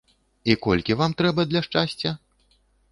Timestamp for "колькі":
0.65-0.97